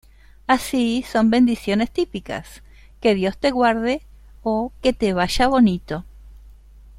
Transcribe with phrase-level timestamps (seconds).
[0.47, 2.63] Así, son bendiciones típicas
[3.01, 4.01] "Que Dios te guarde"
[4.41, 6.05] o "Que te vaya bonito".